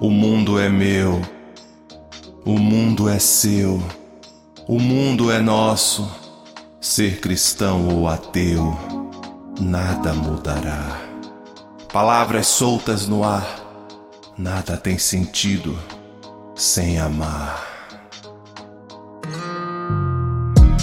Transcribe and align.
O 0.00 0.08
mundo 0.08 0.58
é 0.58 0.70
meu, 0.70 1.20
o 2.42 2.58
mundo 2.58 3.06
é 3.06 3.18
seu, 3.18 3.82
o 4.66 4.80
mundo 4.80 5.30
é 5.30 5.40
nosso. 5.40 6.10
Ser 6.80 7.20
cristão 7.20 7.86
ou 7.86 8.08
ateu, 8.08 8.74
nada 9.60 10.14
mudará. 10.14 10.98
Palavras 11.92 12.46
soltas 12.46 13.06
no 13.06 13.22
ar, 13.22 13.60
nada 14.38 14.74
tem 14.78 14.96
sentido 14.96 15.78
sem 16.54 16.98
amar. 16.98 17.62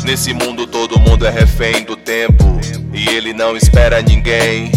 Nesse 0.05 0.31
mundo 0.31 0.67
todo 0.67 0.99
mundo 0.99 1.25
é 1.25 1.31
refém 1.31 1.83
do 1.83 1.95
tempo 1.95 2.43
e 2.93 3.09
ele 3.09 3.33
não 3.33 3.57
espera 3.57 3.99
ninguém. 3.99 4.71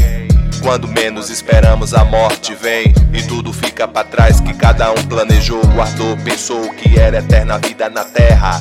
Quando 0.63 0.87
menos 0.87 1.31
esperamos, 1.31 1.95
a 1.95 2.05
morte 2.05 2.55
vem 2.55 2.93
e 3.13 3.23
tudo 3.23 3.53
fica 3.53 3.89
para 3.89 4.07
trás 4.07 4.41
que 4.41 4.53
cada 4.55 4.91
um 4.93 5.03
planejou, 5.09 5.61
guardou, 5.69 6.17
pensou 6.19 6.71
que 6.75 6.99
era 6.99 7.19
eterna 7.19 7.59
vida 7.59 7.89
na 7.89 8.05
terra. 8.05 8.61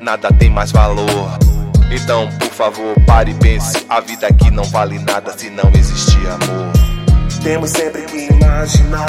Nada 0.00 0.28
tem 0.32 0.50
mais 0.50 0.72
valor. 0.72 1.38
Então, 1.90 2.28
por 2.38 2.50
favor, 2.50 2.94
pare 3.06 3.30
e 3.30 3.34
pense: 3.34 3.86
a 3.88 4.00
vida 4.00 4.26
aqui 4.26 4.50
não 4.50 4.64
vale 4.64 4.98
nada 4.98 5.32
se 5.36 5.48
não 5.48 5.70
existir 5.74 6.26
amor. 6.26 6.72
Temos 7.42 7.70
sempre 7.70 8.02
que 8.02 8.32
imaginar 8.32 9.06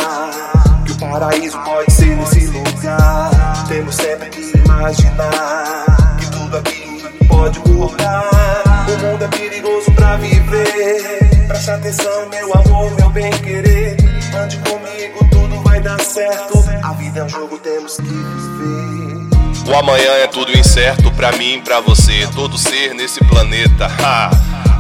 que 0.86 0.92
o 0.92 0.98
paraíso 0.98 1.58
pode 1.60 1.92
ser 1.92 2.16
nesse 2.16 2.46
lugar. 2.48 3.68
Temos 3.68 3.96
sempre 3.96 4.30
que 4.30 4.58
imaginar 4.58 6.18
que 6.20 6.32
tudo 6.32 6.58
aqui 6.58 7.28
pode 7.28 7.60
mudar. 7.68 8.86
O 8.88 9.06
mundo 9.06 9.24
é 9.24 9.28
perigoso 9.28 9.92
pra 9.94 10.16
viver. 10.18 11.29
Preste 11.60 11.72
atenção, 11.72 12.30
meu 12.30 12.54
amor, 12.54 12.96
meu 12.96 13.10
bem 13.10 13.32
querer. 13.32 13.98
Ande 14.34 14.56
comigo, 14.60 15.28
tudo 15.30 15.62
vai 15.62 15.82
dar 15.82 16.00
certo. 16.00 16.58
A 16.82 16.94
vida 16.94 17.20
é 17.20 17.24
um 17.26 17.28
jogo, 17.28 17.58
temos 17.58 17.98
que 17.98 18.04
viver. 18.04 19.70
O 19.70 19.76
amanhã 19.78 20.10
é 20.24 20.28
tudo 20.28 20.58
incerto 20.58 21.12
pra 21.12 21.34
mim, 21.34 21.60
pra 21.62 21.82
você, 21.82 22.26
todo 22.34 22.58
ser 22.58 22.94
nesse 22.94 23.22
planeta. 23.26 23.88
Ha! 23.88 24.30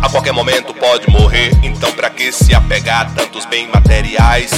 A 0.01 0.09
qualquer 0.09 0.31
momento 0.31 0.73
pode 0.73 1.09
morrer, 1.09 1.51
então 1.61 1.91
pra 1.91 2.09
que 2.09 2.31
se 2.31 2.55
apegar 2.55 3.01
a 3.01 3.09
tantos 3.09 3.45
bens 3.45 3.69
materiais? 3.73 4.51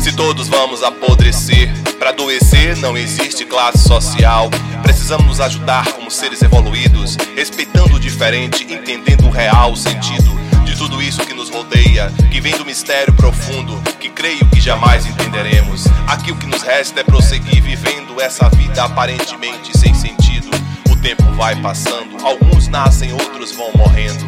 Se 0.00 0.10
todos 0.16 0.48
vamos 0.48 0.82
apodrecer, 0.82 1.70
para 1.96 2.10
adoecer 2.10 2.76
não 2.78 2.98
existe 2.98 3.44
classe 3.44 3.86
social. 3.86 4.50
Precisamos 4.82 5.26
nos 5.26 5.40
ajudar 5.40 5.92
como 5.92 6.10
seres 6.10 6.42
evoluídos, 6.42 7.16
respeitando 7.36 7.94
o 7.94 8.00
diferente, 8.00 8.64
entendendo 8.64 9.28
o 9.28 9.30
real 9.30 9.76
sentido 9.76 10.36
tudo 10.74 11.02
isso 11.02 11.24
que 11.24 11.34
nos 11.34 11.50
rodeia, 11.50 12.10
que 12.30 12.40
vem 12.40 12.56
do 12.56 12.64
mistério 12.64 13.12
profundo, 13.12 13.80
que 14.00 14.08
creio 14.08 14.44
que 14.46 14.60
jamais 14.60 15.06
entenderemos. 15.06 15.84
Aqui 16.06 16.32
o 16.32 16.36
que 16.36 16.46
nos 16.46 16.62
resta 16.62 17.00
é 17.00 17.04
prosseguir 17.04 17.62
vivendo 17.62 18.20
essa 18.20 18.48
vida 18.48 18.84
aparentemente 18.84 19.76
sem 19.76 19.94
sentido. 19.94 20.48
O 20.90 20.96
tempo 20.96 21.22
vai 21.34 21.54
passando, 21.56 22.24
alguns 22.24 22.68
nascem, 22.68 23.12
outros 23.12 23.52
vão 23.52 23.70
morrendo. 23.74 24.24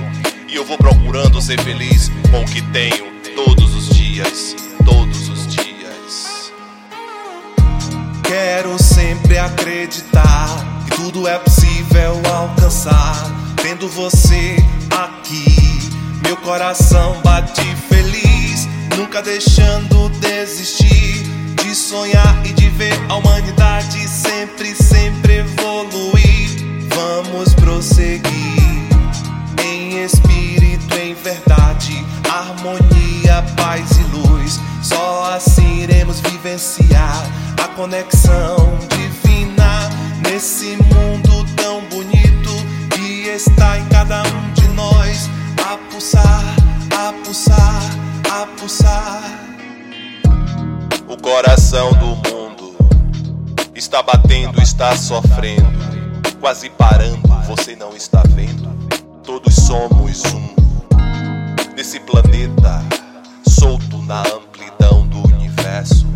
E 0.48 0.54
eu 0.54 0.64
vou 0.64 0.78
procurando 0.78 1.40
ser 1.40 1.60
feliz 1.60 2.10
com 2.30 2.42
o 2.42 2.44
que 2.44 2.62
tenho 2.62 3.06
todos 3.34 3.74
os 3.74 3.88
dias, 3.90 4.56
todos 4.84 5.28
os 5.28 5.46
dias. 5.46 6.52
Quero 8.22 8.82
sempre 8.82 9.38
acreditar 9.38 10.84
que 10.84 10.96
tudo 10.96 11.26
é 11.26 11.38
possível 11.38 12.20
alcançar, 12.32 13.30
tendo 13.62 13.88
você 13.88 14.56
aqui 14.90 15.77
meu 16.28 16.36
coração 16.36 17.18
bate 17.24 17.74
feliz, 17.88 18.68
nunca 18.98 19.22
deixando 19.22 20.10
desistir 20.20 21.22
de 21.62 21.74
sonhar 21.74 22.44
e 22.44 22.52
de 22.52 22.68
ver 22.68 22.92
a 23.08 23.16
humanidade 23.16 24.06
sempre, 24.06 24.74
sempre 24.74 25.38
evoluir. 25.38 26.84
Vamos 26.94 27.54
prosseguir 27.54 28.20
em 29.64 30.04
espírito, 30.04 30.94
em 30.98 31.14
verdade, 31.14 32.04
harmonia, 32.28 33.42
paz 33.56 33.90
e 33.92 34.02
luz. 34.14 34.60
Só 34.82 35.32
assim 35.34 35.80
iremos 35.80 36.20
vivenciar 36.20 37.26
a 37.64 37.68
conexão 37.68 38.77
coração 51.68 51.92
do 51.92 52.30
mundo 52.30 52.74
está 53.74 54.02
batendo, 54.02 54.58
está 54.62 54.96
sofrendo, 54.96 55.78
quase 56.40 56.70
parando, 56.70 57.28
você 57.46 57.76
não 57.76 57.94
está 57.94 58.22
vendo? 58.30 58.70
Todos 59.22 59.54
somos 59.54 60.22
um 60.32 61.74
nesse 61.76 62.00
planeta, 62.00 62.82
solto 63.46 63.98
na 64.04 64.22
amplidão 64.22 65.06
do 65.08 65.18
universo. 65.26 66.06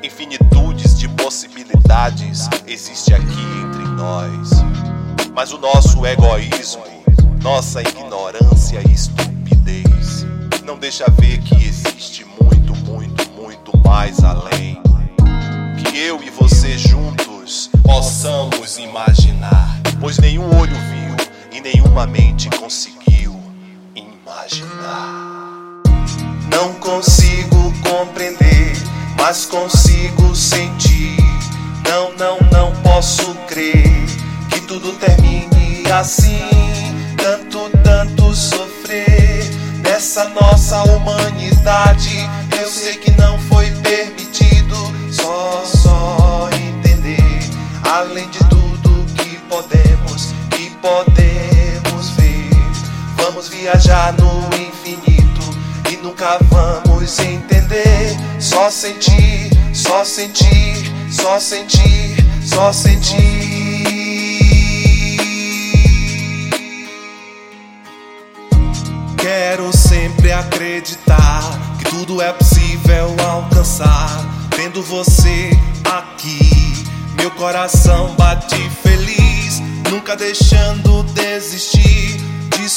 Infinitudes 0.00 0.96
de 0.96 1.08
possibilidades 1.08 2.48
existe 2.64 3.12
aqui 3.12 3.42
entre 3.64 3.84
nós, 3.96 4.50
mas 5.34 5.52
o 5.52 5.58
nosso 5.58 6.06
egoísmo 6.06 6.84
nossa 7.42 7.82
ignorância 7.82 8.80
e 8.88 8.92
estupidez 8.92 10.24
não 10.64 10.78
deixa 10.78 11.04
ver 11.10 11.38
que 11.40 11.61
imaginar, 18.78 19.80
pois 20.00 20.18
nenhum 20.18 20.44
olho 20.58 20.74
viu 20.74 21.16
e 21.52 21.60
nenhuma 21.60 22.06
mente 22.06 22.48
conseguiu 22.50 23.38
imaginar. 23.94 25.62
Não 26.50 26.72
consigo 26.74 27.72
compreender, 27.82 28.72
mas 29.16 29.46
consigo 29.46 30.34
sentir. 30.34 31.16
Não, 31.88 32.12
não, 32.16 32.38
não 32.50 32.72
posso 32.82 33.34
crer 33.46 34.06
que 34.50 34.60
tudo 34.62 34.92
termine 34.92 35.90
assim 35.90 36.72
tanto, 37.22 37.70
tanto 37.84 38.34
sofrer 38.34 39.44
nessa 39.82 40.28
nossa 40.30 40.82
humanidade. 40.82 42.28
Eu 42.60 42.68
sei 42.68 42.96
que 42.96 43.10
não 43.12 43.38
foi 43.38 43.70
permitido, 43.82 44.76
só, 45.10 45.62
só 45.64 46.48
entender. 46.52 47.40
Além 47.84 48.28
viajar 53.72 54.12
no 54.18 54.48
infinito 54.54 55.40
e 55.90 55.96
nunca 55.96 56.38
vamos 56.50 57.18
entender. 57.20 58.16
Só 58.38 58.70
sentir, 58.70 59.50
só 59.72 60.04
sentir, 60.04 60.92
só 61.10 61.40
sentir, 61.40 62.16
só 62.44 62.72
sentir. 62.72 63.18
Quero 69.16 69.74
sempre 69.74 70.32
acreditar 70.32 71.76
que 71.78 71.90
tudo 71.90 72.20
é 72.20 72.32
possível 72.32 73.16
alcançar. 73.26 74.10
Tendo 74.54 74.82
você 74.82 75.50
aqui, 75.84 76.84
meu 77.16 77.30
coração 77.30 78.14
bate 78.16 78.68
feliz, 78.82 79.60
nunca 79.90 80.14
deixando 80.14 81.02
desistir 81.14 81.91
de 81.91 81.91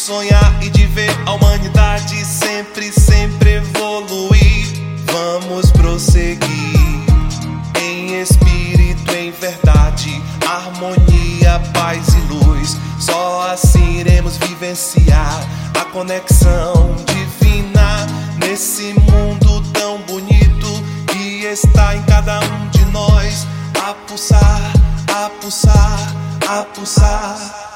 sonhar 0.06 0.62
e 0.62 0.70
de 0.70 0.86
ver 0.86 1.10
a 1.26 1.34
humanidade 1.34 2.24
sempre, 2.24 2.92
sempre 2.92 3.56
evoluir. 3.56 4.68
Vamos 5.12 5.72
prosseguir 5.72 6.46
em 7.82 8.22
espírito, 8.22 9.12
em 9.16 9.32
verdade, 9.32 10.22
harmonia, 10.48 11.60
paz 11.74 12.08
e 12.10 12.20
luz. 12.32 12.78
Só 13.00 13.50
assim 13.52 13.98
iremos 13.98 14.38
vivenciar 14.38 15.44
a 15.74 15.86
conexão 15.86 16.96
divina 17.08 18.06
nesse 18.38 18.94
mundo 18.94 19.60
tão 19.74 19.98
bonito 20.04 20.68
que 21.08 21.46
está 21.46 21.96
em 21.96 22.04
cada 22.04 22.42
um 22.42 22.70
de 22.70 22.86
nós 22.92 23.48
a 23.84 23.96
pulsar, 24.08 24.72
a 25.08 25.32
pulsar, 25.42 26.16
a 26.48 26.64
pulsar. 26.76 27.75